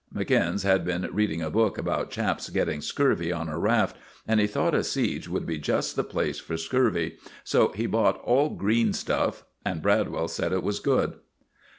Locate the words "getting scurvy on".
2.49-3.47